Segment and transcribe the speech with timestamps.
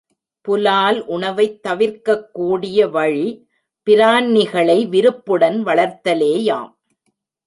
[0.41, 6.73] புலால் உணவைத் தவிர்க்கக் கூடிய வழிபிரான்னிகளை விருப்புடன் வளர்த்தலேயாம்.